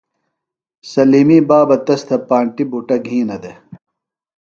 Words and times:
سلِیمی 0.91 1.39
بابہ 1.47 1.77
تس 1.85 2.01
تھےۡ 2.07 2.23
پانٹیۡ 2.27 2.67
بُٹہ 2.71 2.97
گِھینہ 3.05 3.37
دےۡ۔ 3.43 3.57